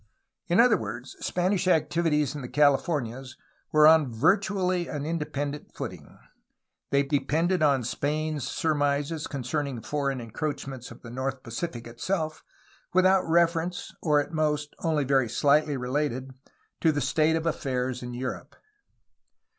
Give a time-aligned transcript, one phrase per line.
[0.47, 3.37] In other words, Spanish activities in the Cahfornias
[3.71, 6.17] were on virtually an independent footing;
[6.89, 12.43] they depended on Spain's surmises concerning foreign en croachments in the north Pacific itself,
[12.95, 16.31] without reference (or at most only very slightly related)
[16.79, 18.55] to the state of affairs in Europe.